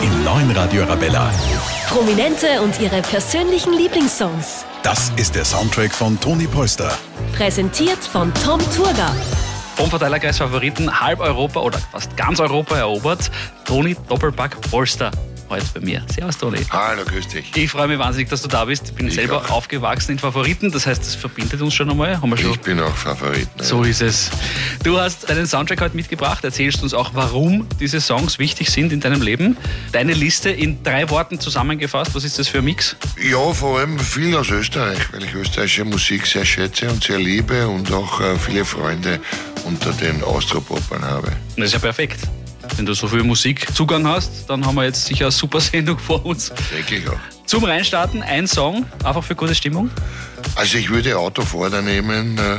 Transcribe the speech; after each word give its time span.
im 0.00 0.24
neuen 0.24 0.50
Radio 0.50 0.82
Arabella. 0.82 1.30
Prominente 1.88 2.60
und 2.62 2.78
ihre 2.80 3.00
persönlichen 3.00 3.72
Lieblingssongs. 3.72 4.64
Das 4.82 5.10
ist 5.16 5.34
der 5.34 5.44
Soundtrack 5.44 5.92
von 5.92 6.20
Toni 6.20 6.46
Polster. 6.46 6.92
Präsentiert 7.34 7.98
von 7.98 8.32
Tom 8.34 8.60
Turga. 8.74 9.14
Vom 9.76 9.88
Verteilerkreis 9.88 10.38
Favoriten 10.38 11.00
halb 11.00 11.20
Europa 11.20 11.60
oder 11.60 11.78
fast 11.78 12.16
ganz 12.16 12.40
Europa 12.40 12.76
erobert. 12.76 13.30
Toni 13.64 13.96
Doppelpack 14.08 14.60
Polster 14.70 15.10
heute 15.48 15.64
bei 15.74 15.80
mir. 15.80 16.02
Servus, 16.14 16.38
Toni. 16.38 16.58
Hallo, 16.70 17.02
grüß 17.04 17.28
dich. 17.28 17.50
Ich 17.56 17.70
freue 17.70 17.88
mich 17.88 17.98
wahnsinnig, 17.98 18.28
dass 18.28 18.42
du 18.42 18.48
da 18.48 18.64
bist. 18.64 18.84
Ich 18.88 18.94
bin 18.94 19.08
Ich 19.08 19.14
selber 19.14 19.38
auch. 19.38 19.50
aufgewachsen 19.50 20.12
in 20.12 20.18
Favoriten, 20.18 20.70
das 20.70 20.86
heißt, 20.86 21.00
das 21.02 21.14
verbindet 21.14 21.60
uns 21.62 21.74
schon 21.74 21.90
einmal. 21.90 22.20
Haben 22.20 22.30
wir 22.30 22.36
schon 22.36 22.50
Ich 22.52 22.60
bin 22.60 22.80
auch 22.80 22.94
Favorit. 22.96 23.48
Ne? 23.56 23.64
So 23.64 23.82
ist 23.84 24.02
es. 24.02 24.30
Du 24.82 24.98
hast 24.98 25.28
deinen 25.28 25.46
Soundtrack 25.46 25.80
heute 25.80 25.96
mitgebracht, 25.96 26.44
erzählst 26.44 26.82
uns 26.82 26.94
auch, 26.94 27.10
warum 27.14 27.66
diese 27.80 28.00
Songs 28.00 28.38
wichtig 28.38 28.70
sind 28.70 28.92
in 28.92 29.00
deinem 29.00 29.22
Leben. 29.22 29.56
Deine 29.92 30.12
Liste 30.14 30.50
in 30.50 30.82
drei 30.82 31.08
Worten 31.10 31.40
zusammengefasst, 31.40 32.14
was 32.14 32.24
ist 32.24 32.38
das 32.38 32.48
für 32.48 32.58
ein 32.58 32.64
Mix? 32.64 32.96
Ja, 33.22 33.52
vor 33.52 33.78
allem 33.78 33.98
viel 33.98 34.34
aus 34.36 34.50
Österreich, 34.50 34.98
weil 35.12 35.24
ich 35.24 35.34
österreichische 35.34 35.84
Musik 35.84 36.26
sehr 36.26 36.44
schätze 36.44 36.88
und 36.90 37.02
sehr 37.02 37.18
liebe 37.18 37.66
und 37.68 37.92
auch 37.92 38.20
äh, 38.20 38.36
viele 38.38 38.64
Freunde 38.64 39.20
unter 39.64 39.92
den 39.92 40.22
Austropopern 40.22 41.04
habe. 41.04 41.32
Das 41.56 41.66
ist 41.66 41.72
ja 41.72 41.78
perfekt. 41.78 42.20
Wenn 42.76 42.86
du 42.86 42.94
so 42.94 43.08
viel 43.08 43.22
Musikzugang 43.22 44.06
hast, 44.06 44.48
dann 44.48 44.64
haben 44.66 44.74
wir 44.74 44.84
jetzt 44.84 45.04
sicher 45.06 45.26
eine 45.26 45.32
super 45.32 45.60
Sendung 45.60 45.98
vor 45.98 46.24
uns. 46.24 46.52
Denke 46.74 46.96
ich 46.96 47.08
auch. 47.08 47.18
Zum 47.46 47.62
Reinstarten 47.62 48.22
ein 48.22 48.48
Song, 48.48 48.86
einfach 49.04 49.22
für 49.22 49.36
gute 49.36 49.54
Stimmung. 49.54 49.88
Also 50.56 50.78
ich 50.78 50.90
würde 50.90 51.16
Autovorder 51.16 51.80
nehmen, 51.80 52.36
äh, 52.38 52.56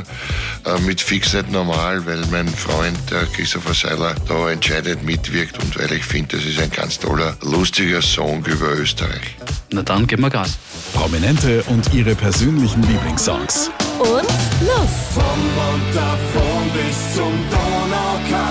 äh, 0.68 0.80
mit 0.80 1.00
Fix 1.00 1.34
nicht 1.34 1.50
normal, 1.52 2.06
weil 2.06 2.24
mein 2.30 2.48
Freund 2.48 2.98
äh, 3.12 3.26
Christopher 3.34 3.74
Seiler 3.74 4.14
da 4.26 4.50
entscheidet 4.50 5.02
mitwirkt 5.02 5.62
und 5.62 5.78
weil 5.78 5.92
ich 5.92 6.04
finde, 6.04 6.36
das 6.36 6.46
ist 6.46 6.58
ein 6.58 6.70
ganz 6.70 6.98
toller, 6.98 7.36
lustiger 7.42 8.00
Song 8.00 8.44
über 8.46 8.72
Österreich. 8.78 9.36
Na 9.72 9.82
dann 9.82 10.06
geben 10.06 10.22
wir 10.22 10.30
Gas. 10.30 10.56
Prominente 10.94 11.62
und 11.64 11.92
ihre 11.92 12.14
persönlichen 12.14 12.82
Lieblingssongs. 12.82 13.70
Und 13.98 14.08
los! 14.08 14.90
Vom 15.12 15.22
Montafon 15.54 16.70
bis 16.72 17.14
zum 17.14 17.32
Donaukanal. 17.50 18.47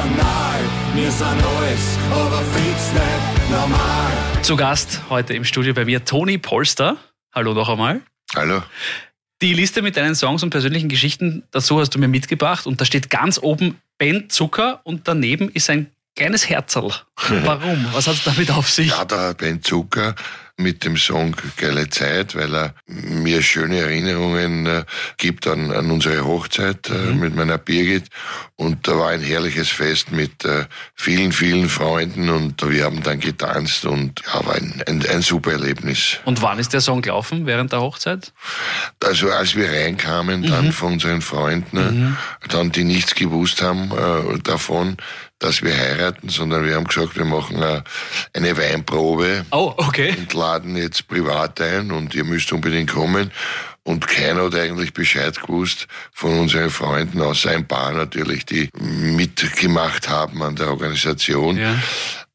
Wir 0.98 1.12
sind 1.12 1.28
alles, 1.28 1.98
aber 2.10 2.42
fix 2.42 2.92
nicht 2.92 3.52
normal. 3.52 4.12
Zu 4.42 4.56
Gast 4.56 5.00
heute 5.12 5.36
im 5.36 5.46
Studio 5.46 5.76
bei 5.76 5.86
mir 5.86 6.04
Toni 6.04 6.40
Polster. 6.40 6.98
Hallo 7.36 7.54
noch 7.54 7.70
einmal. 7.70 8.02
Hallo? 8.36 8.64
Die 9.44 9.54
Liste 9.54 9.84
mit 9.84 9.96
deinen 9.96 10.16
Songs 10.16 10.42
und 10.42 10.50
persönlichen 10.50 10.90
Geschichten 10.90 11.44
dazu 11.52 11.80
hast 11.80 11.92
du 11.92 12.00
mir 12.00 12.08
mitgebracht 12.08 12.66
und 12.66 12.82
da 12.82 12.86
steht 12.86 13.12
ganz 13.12 13.38
oben 13.38 13.80
Ben 14.00 14.32
Zucker 14.32 14.82
und 14.86 15.08
daneben 15.08 15.50
ist 15.50 15.70
ein 15.70 15.92
kleines 16.16 16.50
Herzerl. 16.50 16.92
Warum? 17.44 17.86
Was 17.94 18.08
hat 18.08 18.16
es 18.16 18.24
damit 18.24 18.50
auf 18.50 18.68
sich? 18.68 18.90
Ja, 18.90 19.06
der 19.06 19.36
Ben 19.36 19.62
Zucker 19.62 20.16
mit 20.58 20.84
dem 20.84 20.98
Song 20.98 21.36
Geile 21.56 21.90
Zeit, 21.90 22.36
weil 22.36 22.54
er 22.54 22.74
mir 22.88 23.44
schöne 23.44 23.78
Erinnerungen 23.78 24.66
äh, 24.66 24.84
gibt 25.18 25.48
an, 25.48 25.72
an 25.72 25.92
unsere 25.92 26.26
Hochzeit 26.26 26.90
äh, 26.90 27.14
mit 27.14 27.36
meiner 27.36 27.60
Birgit. 27.60 28.06
Und 28.56 28.88
da 28.88 28.98
war 28.98 29.10
ein 29.10 29.22
herrliches 29.22 29.70
Fest 29.70 30.12
mit 30.12 30.44
äh, 30.44 30.66
vielen, 30.96 31.32
vielen 31.32 31.70
Freunden 31.70 32.30
und 32.30 32.68
wir 32.68 32.86
haben 32.86 33.04
dann 33.04 33.20
getanzt 33.20 33.86
und 33.86 34.24
ja, 34.34 34.46
war 34.46 34.56
ein, 34.56 34.82
ein, 34.88 35.06
ein 35.08 35.22
super 35.22 35.52
Erlebnis. 35.52 36.18
Und 36.26 36.42
wann 36.42 36.58
ist 36.58 36.74
der 36.74 36.82
Song 36.82 37.04
gelaufen? 37.04 37.46
Während 37.46 37.72
der 37.72 37.82
Hochzeit? 37.82 38.34
Also 39.04 39.30
als 39.30 39.56
wir 39.56 39.70
reinkamen, 39.72 40.42
dann 40.42 40.72
von 40.72 40.94
unseren 40.94 41.22
Freunden, 41.22 42.18
äh, 42.44 42.48
dann 42.50 42.72
die 42.72 42.84
nichts 42.84 43.14
gewusst 43.14 43.62
haben 43.62 43.92
äh, 43.92 44.40
davon, 44.40 44.98
dass 45.40 45.62
wir 45.62 45.78
heiraten, 45.78 46.30
sondern 46.30 46.66
wir 46.66 46.74
haben 46.74 46.88
gesagt, 46.88 47.16
wir 47.16 47.26
machen 47.26 47.64
eine 48.34 48.58
Weinprobe 48.58 49.46
Oh, 49.52 49.72
okay. 49.78 50.16
und 50.18 50.34
laden 50.48 50.76
jetzt 50.76 51.08
privat 51.08 51.60
ein 51.62 51.92
und 51.92 52.16
ihr 52.16 52.24
müsst 52.24 52.52
unbedingt 52.52 52.92
kommen. 52.92 53.32
Und 53.84 54.06
keiner 54.06 54.44
hat 54.44 54.56
eigentlich 54.56 54.94
Bescheid 54.94 55.42
gewusst 55.42 55.88
von 56.12 56.38
unseren 56.38 56.70
Freunden, 56.70 57.22
außer 57.22 57.52
ein 57.52 57.68
paar 57.68 57.94
natürlich, 57.94 58.46
die 58.46 58.70
mitgemacht 58.78 60.10
haben 60.10 60.44
an 60.44 60.58
der 60.58 60.70
Organisation. 60.70 61.58
Ja. 61.58 61.76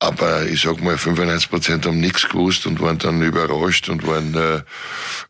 Aber 0.03 0.47
ich 0.47 0.63
sag 0.63 0.83
mal, 0.83 0.99
95 0.99 1.49
Prozent 1.49 1.87
haben 1.87 2.01
nichts 2.01 2.29
gewusst 2.29 2.67
und 2.67 2.81
waren 2.81 2.99
dann 2.99 3.23
überrascht 3.23 3.89
und 3.89 4.05
waren 4.05 4.35
äh, 4.35 4.63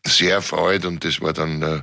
sehr 0.03 0.37
erfreut 0.37 0.85
und 0.85 1.05
das 1.05 1.21
war 1.21 1.31
dann 1.31 1.61
äh, 1.61 1.81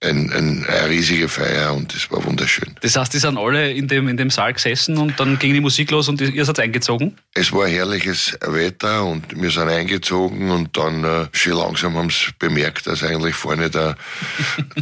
ein, 0.00 0.32
ein, 0.32 0.64
eine 0.66 0.88
riesige 0.88 1.28
Feier 1.28 1.74
und 1.74 1.94
das 1.94 2.10
war 2.10 2.24
wunderschön. 2.24 2.74
Das 2.80 2.96
heißt, 2.96 3.12
die 3.12 3.18
sind 3.18 3.36
alle 3.36 3.70
in 3.70 3.86
dem, 3.86 4.08
in 4.08 4.16
dem 4.16 4.30
Saal 4.30 4.54
gesessen 4.54 4.96
und 4.96 5.20
dann 5.20 5.38
ging 5.38 5.52
die 5.52 5.60
Musik 5.60 5.90
los 5.90 6.08
und 6.08 6.22
ihr 6.22 6.44
seid 6.46 6.58
eingezogen? 6.58 7.18
Es 7.34 7.52
war 7.52 7.68
herrliches 7.68 8.38
Wetter 8.40 9.04
und 9.04 9.38
wir 9.38 9.50
sind 9.50 9.68
eingezogen 9.68 10.50
und 10.50 10.74
dann 10.74 11.04
äh, 11.04 11.26
schon 11.32 11.52
langsam 11.52 11.98
haben 11.98 12.08
sie 12.08 12.30
bemerkt, 12.38 12.86
dass 12.86 13.02
eigentlich 13.02 13.34
vorne 13.34 13.68
der, 13.68 13.94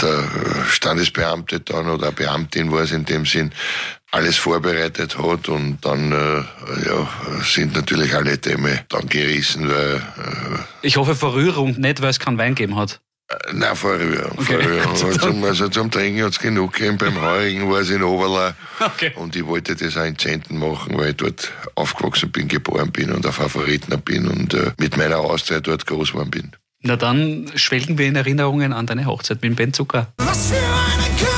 der 0.00 0.24
Standesbeamte 0.70 1.58
dann 1.58 1.88
oder 1.88 2.12
Beamtin 2.12 2.70
war 2.70 2.82
es 2.82 2.92
in 2.92 3.06
dem 3.06 3.26
Sinn, 3.26 3.50
alles 4.10 4.36
vorbereitet 4.36 5.16
hat 5.18 5.48
und 5.48 5.84
dann 5.84 6.12
äh, 6.12 6.86
ja, 6.86 7.08
sind 7.44 7.74
natürlich 7.74 8.14
alle 8.14 8.38
Dämme 8.38 8.84
dann 8.88 9.08
gerissen, 9.08 9.68
weil 9.68 9.96
äh, 9.96 10.58
Ich 10.82 10.96
hoffe 10.96 11.14
vor 11.14 11.34
Rührung 11.34 11.78
nicht, 11.78 12.02
weil 12.02 12.10
es 12.10 12.18
keinen 12.18 12.38
Wein 12.38 12.54
gegeben 12.54 12.76
hat. 12.76 13.00
Nein, 13.52 13.76
vor 13.76 13.92
Rührung. 13.92 14.32
Okay. 14.38 14.44
Vor 14.44 14.58
Rührung. 14.58 14.92
Aber 15.00 15.18
zum, 15.20 15.44
also 15.44 15.68
zum 15.68 15.90
Trinken 15.90 16.24
hat's 16.24 16.40
genug 16.40 16.72
gegeben. 16.72 16.98
Beim 16.98 17.20
Heurigen 17.20 17.70
war 17.70 17.80
es 17.80 17.90
in 17.90 18.02
Oberla. 18.02 18.54
Okay. 18.80 19.12
Und 19.14 19.36
ich 19.36 19.46
wollte 19.46 19.76
das 19.76 19.96
auch 19.96 20.04
in 20.04 20.18
Zenten 20.18 20.58
machen, 20.58 20.98
weil 20.98 21.10
ich 21.10 21.16
dort 21.16 21.52
aufgewachsen 21.76 22.32
bin, 22.32 22.48
geboren 22.48 22.90
bin 22.90 23.12
und 23.12 23.24
ein 23.24 23.32
Favoritner 23.32 23.98
bin 23.98 24.26
und 24.26 24.54
äh, 24.54 24.72
mit 24.78 24.96
meiner 24.96 25.18
Auszeit 25.18 25.68
dort 25.68 25.86
groß 25.86 26.12
geworden 26.12 26.30
bin. 26.30 26.50
Na 26.82 26.96
dann 26.96 27.50
schwelgen 27.54 27.98
wir 27.98 28.06
in 28.06 28.16
Erinnerungen 28.16 28.72
an 28.72 28.86
deine 28.86 29.04
Hochzeit 29.04 29.42
mit 29.42 29.54
Ben 29.54 29.72
Zucker. 29.72 30.08
Was 30.16 30.48
für 30.48 30.56
eine 30.56 31.29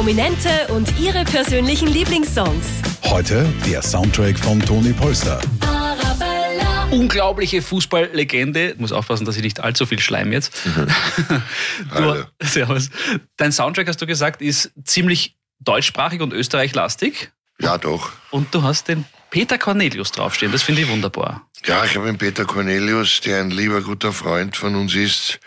Prominente 0.00 0.48
und 0.68 0.98
ihre 0.98 1.26
persönlichen 1.26 1.86
Lieblingssongs. 1.86 2.66
Heute 3.04 3.46
der 3.66 3.82
Soundtrack 3.82 4.38
von 4.38 4.58
Toni 4.58 4.94
Polster. 4.94 5.42
Arabella. 5.60 6.88
unglaubliche 6.90 7.60
Fußballlegende. 7.60 8.70
Ich 8.70 8.78
muss 8.78 8.92
aufpassen, 8.92 9.26
dass 9.26 9.36
ich 9.36 9.42
nicht 9.42 9.60
allzu 9.60 9.84
viel 9.84 9.98
schleim 9.98 10.32
jetzt. 10.32 10.54
Hallo. 11.90 12.14
du, 12.14 12.46
servus. 12.46 12.88
Dein 13.36 13.52
Soundtrack, 13.52 13.88
hast 13.88 14.00
du 14.00 14.06
gesagt, 14.06 14.40
ist 14.40 14.72
ziemlich 14.84 15.36
deutschsprachig 15.58 16.22
und 16.22 16.32
österreichlastig. 16.32 17.30
Ja, 17.60 17.76
doch. 17.76 18.10
Und 18.30 18.54
du 18.54 18.62
hast 18.62 18.88
den 18.88 19.04
Peter 19.30 19.58
Cornelius 19.58 20.12
draufstehen. 20.12 20.52
Das 20.52 20.62
finde 20.62 20.82
ich 20.82 20.88
wunderbar. 20.88 21.46
Ja, 21.66 21.84
ich 21.84 21.94
habe 21.94 22.06
den 22.06 22.16
Peter 22.16 22.46
Cornelius, 22.46 23.20
der 23.20 23.40
ein 23.40 23.50
lieber 23.50 23.82
guter 23.82 24.14
Freund 24.14 24.56
von 24.56 24.74
uns 24.76 24.94
ist, 24.94 25.40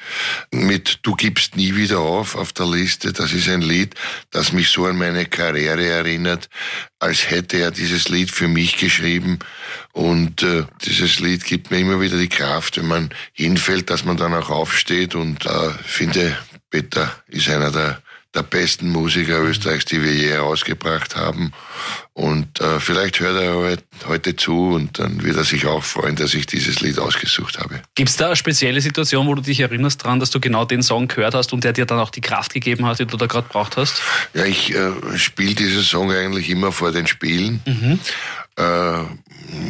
mit 0.52 1.00
Du 1.02 1.16
gibst 1.16 1.56
nie 1.56 1.76
wieder 1.76 2.00
auf 2.00 2.36
auf 2.36 2.54
der 2.54 2.68
Liste. 2.68 3.12
Das 3.14 3.34
ist 3.34 3.50
ein 3.50 3.62
Lied, 3.62 3.96
das 4.30 4.52
mich 4.52 4.70
so 4.70 4.86
an 4.86 4.98
meine 4.98 5.26
Karriere 5.26 5.86
erinnert, 5.86 6.50
als 7.00 7.32
hätte 7.32 7.58
er 7.58 7.72
dieses 7.72 8.10
Lied 8.10 8.30
für 8.30 8.48
mich 8.48 8.78
geschrieben. 8.78 9.40
Und 9.92 10.44
äh, 10.44 10.66
dieses 10.86 11.20
Lied 11.20 11.44
gibt 11.46 11.72
mir 11.72 11.80
immer 11.80 12.00
wieder 12.00 12.18
die 12.20 12.30
Kraft, 12.30 12.78
wenn 12.78 12.88
man 12.88 13.10
hinfällt, 13.34 13.90
dass 13.90 14.06
man 14.06 14.18
dann 14.18 14.36
auch 14.36 14.52
aufsteht. 14.52 15.16
Und 15.16 15.48
äh, 15.48 15.72
finde, 15.84 16.38
Peter 16.70 17.12
ist 17.28 17.50
einer 17.50 17.72
der 17.72 18.04
der 18.36 18.44
besten 18.44 18.90
Musiker 18.90 19.40
Österreichs, 19.42 19.86
die 19.86 20.02
wir 20.02 20.14
je 20.14 20.30
herausgebracht 20.30 21.16
haben. 21.16 21.52
Und 22.14 22.60
äh, 22.62 22.80
vielleicht 22.80 23.20
hört 23.20 23.42
er 23.42 23.54
heut- 23.56 23.84
heute 24.08 24.36
zu 24.36 24.70
und 24.70 24.98
dann 25.00 25.24
wird 25.24 25.38
er 25.38 25.44
sich 25.44 25.66
auch 25.66 25.84
freuen, 25.84 26.16
dass 26.16 26.34
ich 26.34 26.46
dieses 26.46 26.82
Lied 26.82 27.00
ausgesucht 27.00 27.60
habe. 27.60 27.82
Gibt 27.96 28.10
es 28.10 28.18
da 28.18 28.28
eine 28.28 28.36
spezielle 28.36 28.82
Situation, 28.82 29.28
wo 29.28 29.36
du 29.36 29.42
dich 29.42 29.60
erinnerst 29.60 30.04
dran, 30.04 30.20
dass 30.20 30.32
du 30.32 30.40
genau 30.40 30.66
den 30.66 30.82
Song 30.84 31.08
gehört 31.08 31.34
hast 31.36 31.54
und 31.54 31.64
der 31.64 31.74
dir 31.74 31.86
dann 31.86 32.00
auch 32.00 32.10
die 32.10 32.22
Kraft 32.22 32.54
gegeben 32.54 32.86
hat, 32.86 33.00
die 33.00 33.06
du 33.06 33.18
da 33.18 33.28
gerade 33.28 33.48
braucht 33.48 33.78
hast? 33.78 34.02
Ja, 34.34 34.46
ich 34.46 34.74
äh, 34.74 34.92
spiele 35.18 35.54
diesen 35.56 35.84
Song 35.84 36.12
eigentlich 36.12 36.50
immer 36.50 36.72
vor 36.72 36.92
den 36.92 37.08
Spielen 37.08 37.62
äh, 38.58 39.00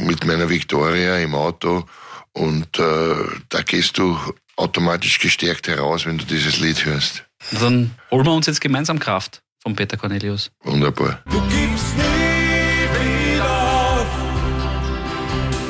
mit 0.06 0.26
meiner 0.26 0.50
Victoria 0.50 1.18
im 1.18 1.36
Auto 1.36 1.86
und 2.34 2.80
äh, 2.80 3.16
da 3.50 3.62
gehst 3.62 3.98
du 3.98 4.18
automatisch 4.56 5.20
gestärkt 5.20 5.68
heraus, 5.68 6.06
wenn 6.06 6.18
du 6.18 6.26
dieses 6.26 6.60
Lied 6.60 6.86
hörst. 6.86 7.26
Dann 7.52 7.92
holen 8.12 8.26
wir 8.26 8.34
uns 8.34 8.48
jetzt 8.48 8.62
gemeinsam 8.62 9.00
Kraft 9.00 9.42
von 9.62 9.76
Peter 9.76 9.98
Cornelius. 9.98 10.52
Wunderbar. 10.64 11.20
Du 11.30 11.42
gibst 11.42 11.96
nie 11.96 12.88
wieder 13.00 13.46
auf. 13.46 14.08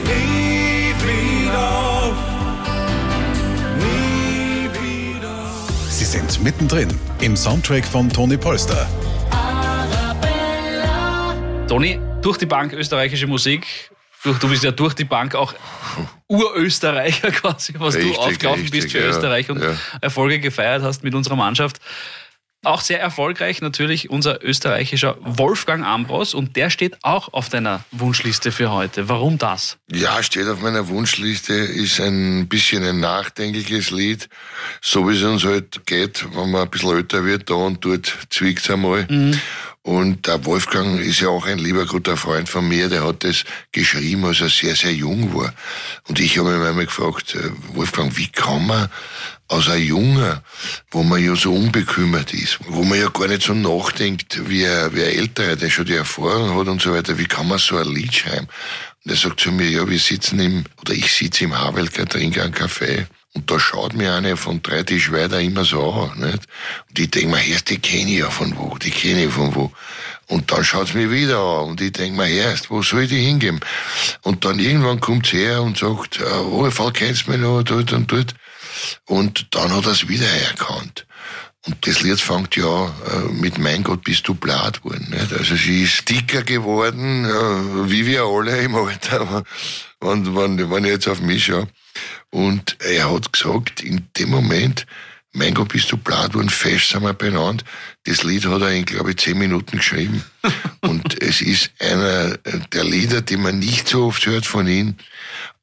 Nie 0.03 0.93
wieder 1.03 1.69
auf. 1.69 2.15
Nie 3.77 4.69
wieder. 4.79 5.45
Sie 5.89 6.05
sind 6.05 6.43
mittendrin 6.43 6.89
im 7.21 7.35
Soundtrack 7.35 7.85
von 7.85 8.09
Toni 8.09 8.37
Polster. 8.37 8.87
Toni, 11.67 11.99
durch 12.21 12.37
die 12.37 12.45
Bank 12.45 12.73
österreichische 12.73 13.27
Musik 13.27 13.91
Du, 14.23 14.33
du 14.33 14.47
bist 14.47 14.63
ja 14.63 14.71
durch 14.71 14.93
die 14.93 15.03
Bank 15.03 15.35
auch 15.35 15.53
Urösterreicher 16.29 17.31
quasi, 17.31 17.73
was 17.77 17.95
Richtig, 17.95 18.13
du 18.13 18.19
aufgelaufen 18.19 18.61
richtig, 18.61 18.81
bist 18.83 18.91
für 18.91 19.01
ja, 19.01 19.09
Österreich 19.09 19.49
und 19.49 19.61
ja. 19.61 19.75
Erfolge 20.01 20.39
gefeiert 20.39 20.81
hast 20.81 21.03
mit 21.03 21.13
unserer 21.13 21.35
Mannschaft. 21.35 21.79
Auch 22.65 22.79
sehr 22.79 23.01
erfolgreich 23.01 23.59
natürlich 23.59 24.09
unser 24.09 24.41
österreichischer 24.41 25.17
Wolfgang 25.19 25.85
Ambros 25.85 26.33
und 26.33 26.55
der 26.55 26.69
steht 26.69 26.95
auch 27.03 27.33
auf 27.33 27.49
deiner 27.49 27.83
Wunschliste 27.91 28.53
für 28.53 28.71
heute. 28.71 29.09
Warum 29.09 29.37
das? 29.37 29.77
Ja, 29.91 30.23
steht 30.23 30.47
auf 30.47 30.61
meiner 30.61 30.87
Wunschliste, 30.87 31.53
ist 31.53 31.99
ein 31.99 32.47
bisschen 32.47 32.85
ein 32.85 33.01
nachdenkliches 33.01 33.91
Lied, 33.91 34.29
so 34.81 35.09
wie 35.09 35.17
es 35.17 35.23
uns 35.23 35.43
halt 35.43 35.85
geht, 35.85 36.25
wenn 36.33 36.51
man 36.51 36.61
ein 36.61 36.69
bisschen 36.69 36.95
älter 36.95 37.25
wird, 37.25 37.49
da 37.49 37.55
und 37.55 37.83
dort 37.83 38.17
zwickt's 38.29 38.69
einmal. 38.69 39.07
Und 39.85 40.27
der 40.27 40.45
Wolfgang 40.45 41.01
ist 41.01 41.19
ja 41.19 41.27
auch 41.27 41.45
ein 41.45 41.57
lieber 41.57 41.85
guter 41.85 42.15
Freund 42.15 42.47
von 42.47 42.65
mir, 42.65 42.87
der 42.87 43.05
hat 43.05 43.25
das 43.25 43.43
geschrieben, 43.73 44.23
als 44.23 44.39
er 44.39 44.47
sehr, 44.47 44.77
sehr 44.77 44.93
jung 44.93 45.33
war. 45.35 45.53
Und 46.07 46.21
ich 46.21 46.37
habe 46.37 46.57
mich 46.57 46.67
einmal 46.67 46.85
gefragt, 46.85 47.35
äh, 47.35 47.49
Wolfgang, 47.75 48.15
wie 48.15 48.29
kann 48.29 48.65
man 48.65 48.89
aus 49.49 49.67
einem 49.67 49.85
Jungen, 49.85 50.39
wo 50.89 51.03
man 51.03 51.21
ja 51.21 51.35
so 51.35 51.53
unbekümmert 51.53 52.33
ist, 52.33 52.59
wo 52.65 52.83
man 52.83 52.97
ja 52.97 53.09
gar 53.09 53.27
nicht 53.27 53.43
so 53.43 53.53
nachdenkt, 53.53 54.47
wie 54.47 54.65
ein, 54.65 54.95
wie 54.95 55.03
ein 55.03 55.17
Älterer, 55.17 55.57
der 55.57 55.69
schon 55.69 55.85
die 55.85 55.95
Erfahrung 55.95 56.57
hat 56.57 56.67
und 56.69 56.81
so 56.81 56.93
weiter, 56.93 57.17
wie 57.17 57.25
kann 57.25 57.49
man 57.49 57.59
so 57.59 57.75
ein 57.75 57.93
Lied 57.93 58.15
schreiben? 58.15 58.47
Und 59.03 59.11
er 59.11 59.17
sagt 59.17 59.41
zu 59.41 59.51
mir, 59.51 59.69
ja, 59.69 59.87
wir 59.89 59.99
sitzen 59.99 60.39
im, 60.39 60.63
oder 60.79 60.93
ich 60.93 61.11
sitze 61.11 61.43
im 61.43 61.59
Havelker, 61.59 62.05
trinke 62.05 62.41
einen 62.41 62.53
Kaffee. 62.53 63.05
Und 63.35 63.49
da 63.49 63.59
schaut 63.59 63.93
mir 63.93 64.13
eine 64.13 64.37
von 64.37 64.61
drei 64.61 64.83
Tisch 64.83 65.11
weiter 65.11 65.39
immer 65.39 65.65
so 65.65 65.91
an, 65.91 66.19
nicht? 66.19 66.43
Und 66.89 66.99
ich 66.99 67.09
denk 67.09 67.31
mir, 67.31 67.43
erst 67.43 67.69
die 67.69 67.79
kenne 67.79 68.11
ich 68.11 68.19
ja 68.19 68.29
von 68.29 68.55
wo, 68.57 68.77
die 68.77 68.91
kenne 68.91 69.25
ich 69.25 69.33
von 69.33 69.55
wo. 69.55 69.71
Und 70.27 70.51
dann 70.51 70.63
schaut's 70.63 70.93
mir 70.93 71.11
wieder 71.11 71.39
an 71.39 71.69
und 71.69 71.81
ich 71.81 71.91
denk 71.91 72.15
mir, 72.15 72.27
erst, 72.27 72.69
wo 72.69 72.83
soll 72.83 73.03
ich 73.03 73.09
die 73.09 73.23
hingeben? 73.23 73.59
Und 74.21 74.45
dann 74.45 74.59
irgendwann 74.59 74.99
kommt's 74.99 75.33
her 75.33 75.63
und 75.63 75.77
sagt, 75.77 76.19
äh, 76.19 76.23
oh, 76.23 76.69
Fall 76.69 76.93
kennst 76.93 77.27
mich 77.27 77.39
noch, 77.39 77.63
dort 77.63 77.91
und 77.91 78.11
dort. 78.11 78.35
Und 79.05 79.47
dann 79.51 79.75
hat 79.75 79.85
er's 79.85 80.07
wieder 80.07 80.27
erkannt. 80.27 81.05
Und 81.65 81.87
das 81.87 82.01
Lied 82.01 82.19
fängt 82.19 82.55
ja 82.57 82.87
äh, 82.87 83.31
mit 83.31 83.57
Mein 83.57 83.83
Gott 83.83 84.03
bist 84.03 84.27
du 84.27 84.33
blatt 84.33 84.83
worden. 84.83 85.07
Nicht? 85.09 85.31
Also 85.31 85.55
sie 85.55 85.83
ist 85.83 86.09
dicker 86.09 86.43
geworden, 86.43 87.23
äh, 87.23 87.89
wie 87.89 88.05
wir 88.05 88.23
alle 88.23 88.57
im 88.61 88.75
Alter, 88.75 89.43
wenn, 90.03 90.35
wenn, 90.35 90.69
wenn 90.69 90.85
ich 90.85 90.91
jetzt 90.91 91.07
auf 91.07 91.21
mich 91.21 91.45
schaue. 91.45 91.67
Und 92.29 92.77
er 92.79 93.11
hat 93.11 93.31
gesagt, 93.31 93.81
in 93.81 94.07
dem 94.17 94.29
Moment, 94.29 94.85
mein 95.33 95.53
Gott, 95.53 95.69
bist 95.69 95.91
du 95.91 95.97
blatt 95.97 96.33
worden, 96.35 96.49
fest 96.49 96.89
sind 96.89 97.03
wir 97.03 97.13
beieinander. 97.13 97.63
Das 98.05 98.23
Lied 98.23 98.45
hat 98.45 98.61
er 98.61 98.71
in, 98.71 98.85
glaube 98.85 99.11
ich, 99.11 99.17
zehn 99.17 99.37
Minuten 99.37 99.77
geschrieben. 99.77 100.23
Und 100.81 101.21
es 101.21 101.41
ist 101.41 101.71
einer 101.79 102.37
der 102.37 102.83
Lieder, 102.83 103.21
die 103.21 103.37
man 103.37 103.59
nicht 103.59 103.87
so 103.87 104.05
oft 104.05 104.25
hört 104.25 104.45
von 104.45 104.67
ihm, 104.67 104.95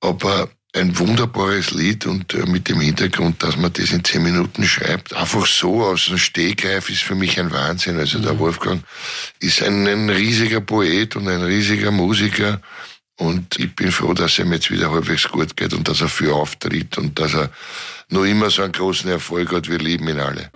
aber 0.01 0.49
ein 0.73 0.97
wunderbares 0.99 1.73
Lied 1.73 2.07
und 2.07 2.33
äh, 2.33 2.47
mit 2.47 2.69
dem 2.69 2.81
Hintergrund, 2.81 3.43
dass 3.43 3.57
man 3.57 3.73
das 3.73 3.91
in 3.91 4.05
zehn 4.05 4.23
Minuten 4.23 4.65
schreibt. 4.65 5.13
Einfach 5.15 5.47
so 5.47 5.83
aus 5.83 6.07
dem 6.07 6.19
Stegreif 6.19 6.89
ist 6.91 7.03
für 7.03 7.17
mich 7.17 7.41
ein 7.41 7.51
Wahnsinn. 7.51 7.99
Also 7.99 8.21
der 8.21 8.39
Wolfgang 8.39 8.83
ist 9.41 9.63
ein, 9.63 9.89
ein 9.89 10.09
riesiger 10.09 10.61
Poet 10.61 11.17
und 11.17 11.29
ein 11.29 11.43
riesiger 11.43 11.91
Musiker. 11.91 12.61
Und 13.21 13.59
ich 13.59 13.77
bin 13.77 13.93
froh, 13.93 14.15
dass 14.15 14.33
es 14.33 14.39
ihm 14.39 14.51
jetzt 14.51 14.71
wieder 14.71 14.91
halbwegs 14.91 15.29
gut 15.29 15.55
geht 15.55 15.75
und 15.75 15.87
dass 15.87 16.01
er 16.01 16.09
viel 16.09 16.31
auftritt 16.31 16.97
und 16.97 17.19
dass 17.19 17.35
er 17.35 17.51
noch 18.09 18.25
immer 18.25 18.49
so 18.49 18.63
einen 18.63 18.73
großen 18.73 19.11
Erfolg 19.11 19.53
hat. 19.53 19.69
Wir 19.69 19.79
lieben 19.79 20.09
ihn 20.09 20.19
alle. 20.19 20.51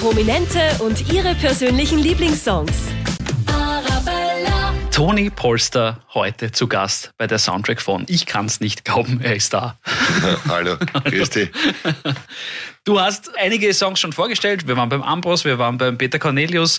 Prominente 0.00 0.60
und 0.80 1.12
ihre 1.12 1.36
persönlichen 1.36 2.00
Lieblingssongs. 2.00 2.95
Toni 4.96 5.28
Polster 5.28 6.02
heute 6.14 6.52
zu 6.52 6.68
Gast 6.68 7.12
bei 7.18 7.26
der 7.26 7.38
Soundtrack 7.38 7.82
von 7.82 8.06
Ich 8.08 8.24
kann's 8.24 8.60
nicht 8.60 8.86
glauben, 8.86 9.20
er 9.22 9.36
ist 9.36 9.52
da. 9.52 9.78
Hallo, 10.48 10.78
grüß 11.04 11.28
dich. 11.28 11.50
Du 12.84 12.98
hast 12.98 13.36
einige 13.36 13.74
Songs 13.74 14.00
schon 14.00 14.14
vorgestellt. 14.14 14.66
Wir 14.66 14.74
waren 14.78 14.88
beim 14.88 15.02
Ambros, 15.02 15.44
wir 15.44 15.58
waren 15.58 15.76
beim 15.76 15.98
Peter 15.98 16.18
Cornelius. 16.18 16.78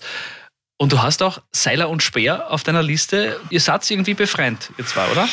Und 0.78 0.94
du 0.94 1.04
hast 1.04 1.22
auch 1.22 1.44
Seiler 1.52 1.90
und 1.90 2.02
Speer 2.02 2.50
auf 2.50 2.64
deiner 2.64 2.82
Liste. 2.82 3.40
Ihr 3.52 3.60
seid 3.60 3.88
irgendwie 3.92 4.16
befreundet, 4.16 4.72
ihr 4.80 4.88
zwei, 4.88 5.08
oder? 5.12 5.30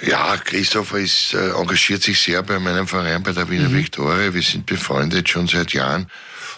Ja, 0.00 0.38
Christopher 0.38 0.96
ist, 0.96 1.34
äh, 1.34 1.50
engagiert 1.50 2.02
sich 2.02 2.18
sehr 2.18 2.42
bei 2.42 2.58
meinem 2.58 2.88
Verein, 2.88 3.22
bei 3.22 3.32
der 3.32 3.50
Wiener 3.50 3.70
Viktoria. 3.70 4.32
Wir 4.32 4.42
sind 4.42 4.64
befreundet 4.64 5.28
schon 5.28 5.48
seit 5.48 5.74
Jahren. 5.74 6.10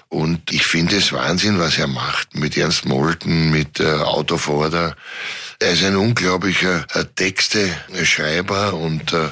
Und 0.09 0.53
ich 0.53 0.67
finde 0.67 0.97
es 0.97 1.13
Wahnsinn, 1.13 1.59
was 1.59 1.79
er 1.79 1.87
macht 1.87 2.35
mit 2.35 2.57
Ernst 2.57 2.87
Molten, 2.87 3.51
mit 3.51 3.81
äh, 3.81 3.93
Autovorder. 3.93 4.97
Er 5.61 5.73
ist 5.73 5.83
ein 5.83 5.97
unglaublicher 5.97 6.87
äh, 6.95 7.05
Texte-Schreiber 7.17 8.75
und 8.75 9.13
äh, 9.13 9.31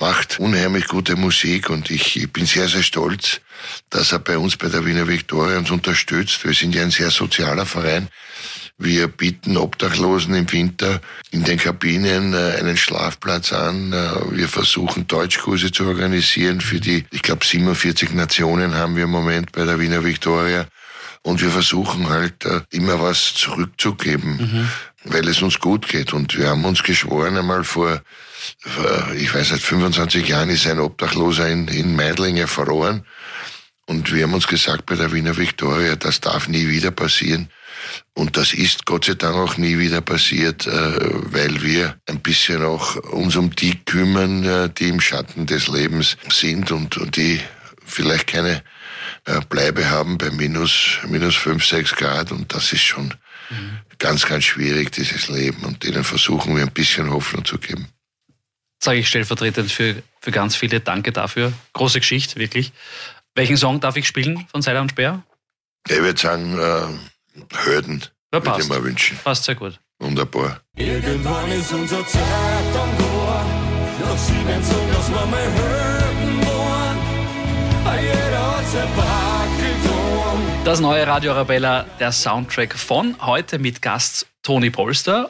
macht 0.00 0.38
unheimlich 0.38 0.86
gute 0.86 1.16
Musik. 1.16 1.70
Und 1.70 1.90
ich, 1.90 2.16
ich 2.20 2.30
bin 2.30 2.44
sehr, 2.44 2.68
sehr 2.68 2.82
stolz, 2.82 3.40
dass 3.88 4.12
er 4.12 4.18
bei 4.18 4.36
uns 4.36 4.58
bei 4.58 4.68
der 4.68 4.84
Wiener 4.84 5.08
Viktoria 5.08 5.56
uns 5.56 5.70
unterstützt. 5.70 6.44
Wir 6.44 6.52
sind 6.52 6.74
ja 6.74 6.82
ein 6.82 6.90
sehr 6.90 7.10
sozialer 7.10 7.64
Verein. 7.64 8.08
Wir 8.76 9.08
bieten 9.08 9.56
Obdachlosen 9.56 10.34
im 10.34 10.52
Winter 10.52 11.00
in 11.30 11.42
den 11.44 11.58
Kabinen 11.58 12.34
äh, 12.34 12.58
einen 12.58 12.76
Schlafplatz 12.76 13.54
an. 13.54 13.94
Äh, 13.94 14.36
wir 14.36 14.48
versuchen 14.48 15.06
Deutschkurse 15.06 15.72
zu 15.72 15.86
organisieren 15.86 16.60
für 16.60 16.80
die, 16.80 17.06
ich 17.10 17.22
glaube 17.22 17.46
47 17.46 18.12
Nationen 18.12 18.74
haben 18.74 18.96
wir 18.96 19.04
im 19.04 19.10
Moment 19.10 19.52
bei 19.52 19.64
der 19.64 19.80
Wiener 19.80 20.04
Viktoria. 20.04 20.66
Und 21.22 21.40
wir 21.40 21.50
versuchen 21.50 22.08
halt 22.08 22.44
äh, 22.44 22.62
immer 22.70 23.00
was 23.00 23.34
zurückzugeben, 23.34 24.68
weil 25.04 25.28
es 25.28 25.40
uns 25.40 25.60
gut 25.60 25.88
geht. 25.88 26.12
Und 26.12 26.36
wir 26.36 26.48
haben 26.48 26.64
uns 26.64 26.82
geschworen 26.82 27.36
einmal 27.36 27.64
vor, 27.64 28.02
ich 29.16 29.32
weiß 29.32 29.50
seit 29.50 29.60
25 29.60 30.26
Jahren 30.26 30.50
ist 30.50 30.66
ein 30.66 30.80
Obdachloser 30.80 31.48
in, 31.48 31.68
in 31.68 31.94
Meidling 31.94 32.44
verloren. 32.48 33.04
Und 33.86 34.12
wir 34.12 34.24
haben 34.24 34.34
uns 34.34 34.46
gesagt 34.46 34.86
bei 34.86 34.94
der 34.94 35.12
Wiener 35.12 35.36
Viktoria, 35.36 35.96
das 35.96 36.20
darf 36.20 36.48
nie 36.48 36.68
wieder 36.68 36.90
passieren. 36.90 37.48
Und 38.14 38.36
das 38.36 38.52
ist 38.52 38.86
Gott 38.86 39.06
sei 39.06 39.14
Dank 39.14 39.36
auch 39.36 39.56
nie 39.56 39.78
wieder 39.78 40.00
passiert, 40.00 40.66
äh, 40.66 40.70
weil 40.70 41.62
wir 41.62 41.96
ein 42.06 42.20
bisschen 42.20 42.62
auch 42.62 42.96
uns 42.96 43.36
um 43.36 43.54
die 43.54 43.76
kümmern, 43.84 44.44
äh, 44.44 44.70
die 44.70 44.88
im 44.88 45.00
Schatten 45.00 45.46
des 45.46 45.68
Lebens 45.68 46.16
sind 46.28 46.70
und 46.70 47.16
die 47.16 47.40
vielleicht 47.92 48.26
keine 48.26 48.62
äh, 49.26 49.40
Bleibe 49.48 49.88
haben 49.90 50.18
bei 50.18 50.30
minus, 50.30 50.98
minus 51.06 51.36
fünf, 51.36 51.64
sechs 51.64 51.94
Grad. 51.94 52.32
Und 52.32 52.52
das 52.54 52.72
ist 52.72 52.82
schon 52.82 53.14
ganz, 53.98 54.26
ganz 54.26 54.44
schwierig, 54.44 54.90
dieses 54.92 55.28
Leben. 55.28 55.62
Und 55.64 55.84
denen 55.84 56.04
versuchen 56.04 56.56
wir 56.56 56.62
ein 56.62 56.72
bisschen 56.72 57.10
Hoffnung 57.10 57.44
zu 57.44 57.58
geben. 57.58 57.88
Sage 58.82 58.98
ich 58.98 59.08
stellvertretend 59.08 59.70
für, 59.70 60.02
für 60.20 60.30
ganz 60.32 60.56
viele. 60.56 60.80
Danke 60.80 61.12
dafür. 61.12 61.52
Große 61.72 62.00
Geschichte, 62.00 62.36
wirklich. 62.40 62.72
Welchen 63.34 63.56
Song 63.56 63.80
darf 63.80 63.96
ich 63.96 64.06
spielen 64.06 64.46
von 64.50 64.60
Seiler 64.60 64.80
und 64.80 64.90
Speer? 64.90 65.22
Ich 65.88 65.96
würde 65.98 66.20
sagen, 66.20 66.58
äh, 66.58 66.86
Hürden 67.64 68.00
Ja, 68.00 68.08
würde 68.32 68.44
passt. 68.50 68.64
ich 68.64 68.68
mir 68.68 68.82
wünschen. 68.82 69.18
Passt 69.22 69.44
sehr 69.44 69.54
gut. 69.54 69.78
Wunderbar. 70.00 70.60
Irgendwann 70.76 71.50
ist 71.52 71.72
unser 71.72 72.04
Zeit 72.06 72.22
am 72.74 72.98
Tor. 72.98 73.46
Doch 74.00 74.18
sie 74.18 74.46
werden 74.46 74.64
so, 74.64 74.88
dass 74.92 75.08
wir 75.10 75.26
mal 75.26 75.52
hören 75.52 76.51
Das 80.64 80.80
neue 80.80 81.06
Radio 81.06 81.32
Arabella, 81.32 81.84
der 81.98 82.12
Soundtrack 82.12 82.78
von 82.78 83.16
heute 83.20 83.58
mit 83.58 83.82
Gast 83.82 84.26
Toni 84.42 84.70
Polster. 84.70 85.28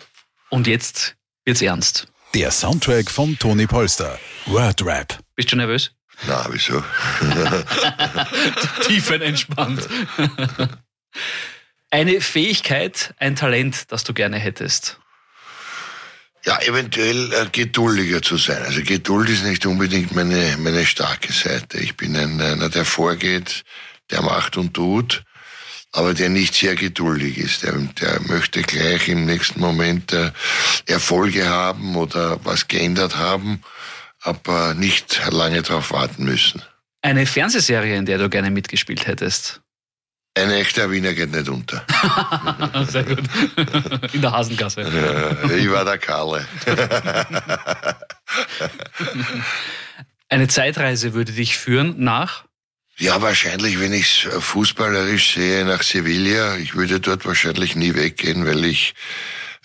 Und 0.50 0.66
jetzt 0.66 1.16
wird's 1.45 1.62
ernst. 1.62 2.07
Der 2.35 2.50
Soundtrack 2.50 3.11
von 3.11 3.38
Toni 3.38 3.66
Polster. 3.66 4.19
Wordrap. 4.47 5.19
Bist 5.35 5.50
du 5.50 5.57
nervös? 5.57 5.90
Na, 6.26 6.47
wieso? 6.50 6.85
Tiefenentspannt. 8.87 9.88
Eine 11.90 12.21
Fähigkeit, 12.21 13.12
ein 13.19 13.35
Talent, 13.37 13.90
das 13.90 14.04
du 14.04 14.14
gerne 14.14 14.38
hättest. 14.38 14.99
Ja, 16.45 16.61
eventuell 16.63 17.33
äh, 17.33 17.47
geduldiger 17.53 18.21
zu 18.21 18.37
sein. 18.37 18.63
Also 18.65 18.83
Geduld 18.83 19.29
ist 19.29 19.45
nicht 19.45 19.65
unbedingt 19.65 20.15
meine, 20.15 20.57
meine 20.59 20.85
starke 20.85 21.33
Seite. 21.33 21.79
Ich 21.79 21.97
bin 21.97 22.17
ein, 22.17 22.41
einer, 22.41 22.69
der 22.69 22.85
vorgeht, 22.85 23.63
der 24.11 24.23
macht 24.23 24.57
und 24.57 24.75
tut, 24.75 25.23
aber 25.93 26.15
der 26.15 26.31
nicht 26.31 26.55
sehr 26.55 26.75
geduldig 26.75 27.39
ist. 27.39 27.63
Der, 27.63 27.75
der 27.75 28.21
möchte 28.23 28.63
gleich 28.63 29.09
im 29.09 29.25
nächsten 29.25 29.61
Moment 29.61 30.13
äh, 30.13 30.33
Erfolge 30.87 31.49
haben 31.49 31.95
oder 31.95 32.45
was 32.45 32.67
geändert 32.67 33.17
haben, 33.17 33.63
aber 34.21 34.75
nicht 34.75 35.23
lange 35.31 35.63
darauf 35.63 35.93
warten 35.93 36.25
müssen. 36.25 36.63
Eine 37.03 37.27
Fernsehserie, 37.27 37.97
in 37.97 38.07
der 38.07 38.19
du 38.19 38.29
gerne 38.29 38.51
mitgespielt 38.51 39.07
hättest. 39.07 39.62
Ein 40.35 40.51
echter 40.51 40.91
Wiener 40.91 41.12
geht 41.12 41.31
nicht 41.31 41.49
unter. 41.49 41.85
Sehr 42.89 43.05
gut. 43.05 43.21
In 44.12 44.23
der 44.23 44.33
Hasengasse. 44.33 44.81
Äh, 44.81 45.59
ich 45.59 45.71
war 45.71 45.85
der 45.85 45.99
Karle. 45.99 46.47
Eine 50.31 50.49
Zeitreise 50.49 51.12
würde 51.12 51.33
dich 51.33 51.59
führen 51.59 52.03
nach? 52.03 52.45
Ja, 52.97 53.21
wahrscheinlich, 53.21 53.79
wenn 53.81 53.93
ich 53.93 54.27
es 54.27 54.45
fußballerisch 54.45 55.35
sehe, 55.35 55.67
nach 55.67 55.83
Sevilla. 55.83 56.57
Ich 56.57 56.75
würde 56.75 57.01
dort 57.01 57.27
wahrscheinlich 57.27 57.77
nie 57.77 57.95
weggehen, 57.95 58.47
weil 58.47 58.65
ich 58.65 58.95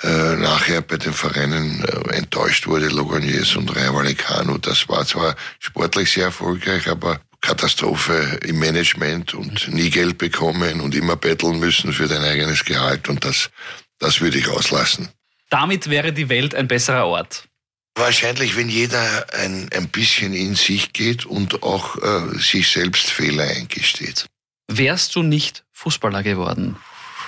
äh, 0.03 0.35
nachher 0.35 0.81
bei 0.81 0.97
den 0.97 1.13
Vereinen 1.13 1.83
äh, 1.83 2.15
enttäuscht 2.15 2.67
wurde, 2.67 2.87
Loganiers 2.87 3.55
und 3.55 3.73
Rayo 3.75 3.95
Vallecano. 3.95 4.57
Das 4.57 4.89
war 4.89 5.05
zwar 5.05 5.35
sportlich 5.59 6.11
sehr 6.11 6.25
erfolgreich, 6.25 6.89
aber 6.89 7.19
Katastrophe 7.47 8.39
im 8.43 8.59
Management 8.59 9.33
und 9.33 9.69
nie 9.69 9.89
Geld 9.89 10.17
bekommen 10.17 10.81
und 10.81 10.93
immer 10.93 11.15
betteln 11.15 11.59
müssen 11.59 11.93
für 11.93 12.09
dein 12.09 12.21
eigenes 12.21 12.65
Gehalt 12.65 13.07
und 13.07 13.23
das, 13.23 13.51
das 13.99 14.19
würde 14.19 14.37
ich 14.37 14.49
auslassen. 14.49 15.07
Damit 15.49 15.89
wäre 15.89 16.11
die 16.11 16.27
Welt 16.27 16.53
ein 16.53 16.67
besserer 16.67 17.05
Ort. 17.05 17.47
Wahrscheinlich, 17.95 18.57
wenn 18.57 18.67
jeder 18.67 19.33
ein, 19.33 19.69
ein 19.73 19.87
bisschen 19.87 20.33
in 20.33 20.55
sich 20.55 20.91
geht 20.91 21.25
und 21.25 21.63
auch 21.63 21.95
äh, 21.95 22.37
sich 22.37 22.69
selbst 22.69 23.09
Fehler 23.09 23.45
eingesteht. 23.45 24.25
Wärst 24.67 25.15
du 25.15 25.23
nicht 25.23 25.63
Fußballer 25.71 26.23
geworden, 26.23 26.75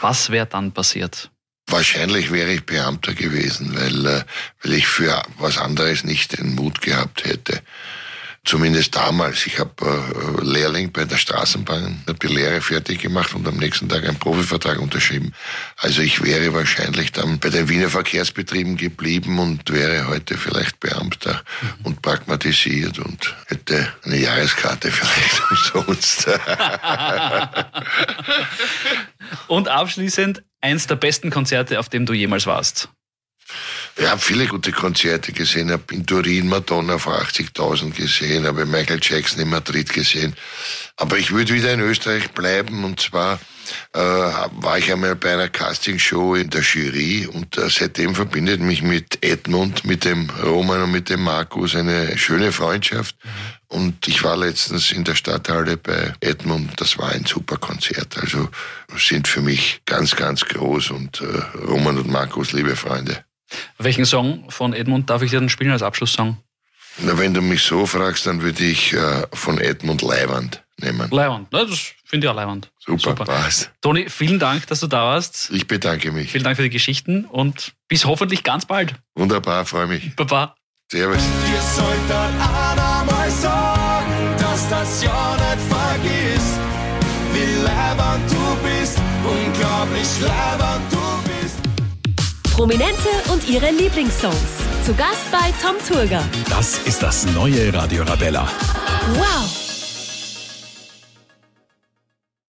was 0.01 0.31
wäre 0.31 0.47
dann 0.47 0.73
passiert? 0.73 1.31
Wahrscheinlich 1.67 2.29
wäre 2.33 2.51
ich 2.51 2.65
Beamter 2.65 3.13
gewesen, 3.13 3.73
weil, 3.73 4.05
äh, 4.05 4.23
weil 4.63 4.73
ich 4.73 4.87
für 4.87 5.23
was 5.37 5.57
anderes 5.57 6.03
nicht 6.03 6.37
den 6.37 6.55
Mut 6.55 6.81
gehabt 6.81 7.23
hätte. 7.23 7.61
Zumindest 8.45 8.95
damals. 8.95 9.45
Ich 9.45 9.59
habe 9.59 9.71
äh, 9.81 10.43
Lehrling 10.43 10.91
bei 10.91 11.05
der 11.05 11.17
Straßenbahn, 11.17 12.03
habe 12.07 12.19
die 12.19 12.33
Lehre 12.33 12.61
fertig 12.61 12.99
gemacht 12.99 13.35
und 13.35 13.47
am 13.47 13.57
nächsten 13.57 13.89
Tag 13.89 14.07
einen 14.07 14.17
Profivertrag 14.17 14.79
unterschrieben. 14.79 15.33
Also 15.77 16.01
ich 16.01 16.23
wäre 16.23 16.53
wahrscheinlich 16.53 17.11
dann 17.11 17.39
bei 17.39 17.49
den 17.49 17.69
Wiener 17.69 17.89
Verkehrsbetrieben 17.89 18.77
geblieben 18.77 19.39
und 19.39 19.69
wäre 19.71 20.07
heute 20.07 20.37
vielleicht 20.37 20.79
Beamter 20.79 21.43
mhm. 21.61 21.85
und 21.85 22.01
pragmatisiert 22.01 22.99
und 22.99 23.35
hätte 23.47 23.93
eine 24.03 24.17
Jahreskarte 24.17 24.91
vielleicht 24.91 25.75
umsonst. 25.75 26.27
und 29.47 29.67
abschließend 29.67 30.43
eins 30.61 30.87
der 30.87 30.95
besten 30.95 31.29
Konzerte, 31.29 31.79
auf 31.79 31.89
dem 31.89 32.05
du 32.05 32.13
jemals 32.13 32.45
warst. 32.45 32.89
Ich 33.95 34.07
habe 34.07 34.21
viele 34.21 34.47
gute 34.47 34.71
Konzerte 34.71 35.33
gesehen. 35.33 35.71
Habe 35.71 35.93
in 35.93 36.05
Turin 36.05 36.47
Madonna 36.47 36.97
vor 36.97 37.19
80.000 37.21 37.91
gesehen, 37.91 38.45
habe 38.45 38.65
Michael 38.65 38.99
Jackson 39.01 39.41
in 39.41 39.49
Madrid 39.49 39.91
gesehen. 39.91 40.35
Aber 40.95 41.17
ich 41.17 41.31
würde 41.31 41.53
wieder 41.53 41.73
in 41.73 41.79
Österreich 41.79 42.31
bleiben 42.31 42.83
und 42.83 42.99
zwar 42.99 43.39
äh, 43.93 43.99
war 43.99 44.77
ich 44.77 44.91
einmal 44.91 45.15
bei 45.15 45.33
einer 45.33 45.49
Castingshow 45.49 46.35
in 46.35 46.49
der 46.49 46.61
Jury 46.61 47.27
und 47.27 47.57
äh, 47.57 47.69
seitdem 47.69 48.15
verbindet 48.15 48.61
mich 48.61 48.81
mit 48.81 49.23
Edmund, 49.23 49.85
mit 49.85 50.05
dem 50.05 50.29
Roman 50.43 50.83
und 50.83 50.91
mit 50.91 51.09
dem 51.09 51.23
Markus 51.23 51.75
eine 51.75 52.17
schöne 52.17 52.51
Freundschaft. 52.51 53.15
Und 53.67 54.07
ich 54.07 54.23
war 54.23 54.35
letztens 54.35 54.91
in 54.91 55.03
der 55.03 55.15
Stadthalle 55.15 55.77
bei 55.77 56.13
Edmund, 56.21 56.71
das 56.81 56.97
war 56.97 57.09
ein 57.09 57.25
super 57.25 57.57
Konzert. 57.57 58.17
Also 58.17 58.49
sind 58.97 59.27
für 59.27 59.41
mich 59.41 59.81
ganz, 59.85 60.15
ganz 60.15 60.43
groß 60.45 60.91
und 60.91 61.21
äh, 61.21 61.57
Roman 61.65 61.97
und 61.97 62.09
Markus, 62.09 62.51
liebe 62.51 62.75
Freunde. 62.75 63.23
Welchen 63.77 64.05
Song 64.05 64.49
von 64.49 64.73
Edmund 64.73 65.09
darf 65.09 65.21
ich 65.21 65.31
dir 65.31 65.39
dann 65.39 65.49
spielen 65.49 65.71
als 65.71 65.81
Abschlusssong? 65.83 66.37
Na, 67.01 67.17
wenn 67.17 67.33
du 67.33 67.41
mich 67.41 67.63
so 67.63 67.85
fragst, 67.85 68.25
dann 68.27 68.41
würde 68.41 68.63
ich 68.63 68.93
äh, 68.93 69.23
von 69.33 69.57
Edmund 69.57 70.01
Leiwand 70.01 70.63
nehmen. 70.81 71.09
Leiwand, 71.11 71.47
Na, 71.51 71.63
das 71.63 71.93
finde 72.05 72.27
ich 72.27 72.31
auch 72.31 72.35
Leiwand. 72.35 72.71
Super, 72.79 72.99
Super. 73.11 73.25
passt. 73.25 73.71
Toni, 73.81 74.09
vielen 74.09 74.39
Dank, 74.39 74.67
dass 74.67 74.81
du 74.81 74.87
da 74.87 75.03
warst. 75.05 75.49
Ich 75.51 75.67
bedanke 75.67 76.11
mich. 76.11 76.31
Vielen 76.31 76.43
Dank 76.43 76.57
für 76.57 76.63
die 76.63 76.69
Geschichten 76.69 77.25
und 77.25 77.73
bis 77.87 78.05
hoffentlich 78.05 78.43
ganz 78.43 78.65
bald. 78.65 78.95
Wunderbar, 79.15 79.65
freue 79.65 79.87
mich. 79.87 80.15
Baba. 80.15 80.55
Servus. 80.91 81.17
Dir 81.17 81.61
sollte 81.61 82.19
einer 82.19 83.03
mal 83.05 83.29
sagen, 83.31 84.35
dass 84.39 84.69
das 84.69 85.03
Jahr 85.03 85.37
nicht 85.37 85.67
vergisst, 85.69 86.59
wie 87.33 87.63
leibend 87.63 88.31
du 88.31 88.67
bist, 88.67 88.97
unglaublich 89.23 90.07
leibend 90.21 90.91
du 90.91 91.18
Prominente 92.59 93.07
und 93.31 93.47
ihre 93.47 93.71
Lieblingssongs. 93.71 94.35
Zu 94.83 94.93
Gast 94.93 95.31
bei 95.31 95.53
Tom 95.61 95.77
Turger. 95.87 96.21
Das 96.49 96.77
ist 96.79 97.01
das 97.01 97.25
neue 97.27 97.73
Radio 97.73 98.03
Rabella. 98.03 98.49
Wow! 99.15 99.68